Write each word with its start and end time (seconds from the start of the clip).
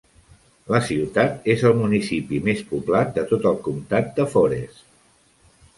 La 0.75 0.79
ciutat 0.87 1.45
és 1.55 1.61
el 1.71 1.77
municipi 1.81 2.41
més 2.49 2.65
poblat 2.73 3.15
de 3.19 3.29
tot 3.35 3.47
el 3.53 3.61
comtat 3.69 4.13
de 4.19 4.29
Forest. 4.35 4.85